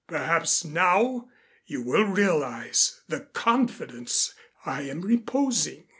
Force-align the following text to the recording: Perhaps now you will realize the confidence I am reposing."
Perhaps 0.07 0.65
now 0.65 1.29
you 1.67 1.83
will 1.83 2.05
realize 2.05 3.01
the 3.07 3.19
confidence 3.19 4.33
I 4.65 4.81
am 4.81 5.01
reposing." 5.01 5.89